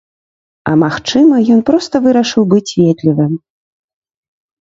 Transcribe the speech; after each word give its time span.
А 0.69 0.71
магчыма, 0.83 1.35
ён 1.55 1.61
проста 1.67 1.95
вырашыў 2.05 2.43
быць 2.55 2.71
ветлівым. 2.81 3.37